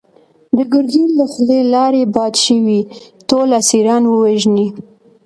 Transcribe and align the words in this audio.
د 0.55 0.57
ګرګين 0.71 1.09
له 1.19 1.25
خولې 1.31 1.59
لاړې 1.73 2.03
باد 2.15 2.33
شوې! 2.45 2.79
ټول 3.29 3.49
اسيران 3.61 4.03
ووژنی! 4.07 4.67